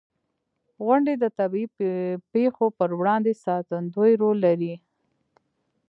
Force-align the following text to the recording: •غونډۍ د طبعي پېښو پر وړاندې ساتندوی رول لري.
•غونډۍ 0.85 1.15
د 1.23 1.25
طبعي 1.37 1.65
پېښو 2.33 2.65
پر 2.77 2.89
وړاندې 2.99 3.33
ساتندوی 3.45 4.11
رول 4.21 4.37
لري. 4.47 4.73